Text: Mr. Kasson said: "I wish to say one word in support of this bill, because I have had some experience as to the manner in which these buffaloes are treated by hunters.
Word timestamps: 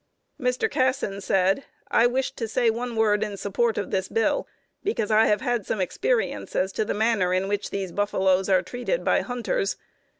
Mr. 0.39 0.67
Kasson 0.67 1.21
said: 1.21 1.63
"I 1.91 2.07
wish 2.07 2.31
to 2.31 2.47
say 2.47 2.71
one 2.71 2.95
word 2.95 3.21
in 3.21 3.37
support 3.37 3.77
of 3.77 3.91
this 3.91 4.09
bill, 4.09 4.47
because 4.83 5.11
I 5.11 5.27
have 5.27 5.41
had 5.41 5.67
some 5.67 5.79
experience 5.79 6.55
as 6.55 6.71
to 6.71 6.83
the 6.85 6.95
manner 6.95 7.35
in 7.35 7.47
which 7.47 7.69
these 7.69 7.91
buffaloes 7.91 8.49
are 8.49 8.63
treated 8.63 9.03
by 9.05 9.21
hunters. 9.21 9.77